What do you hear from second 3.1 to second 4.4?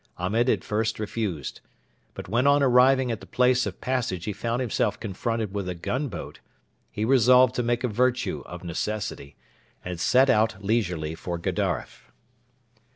at the place of passage he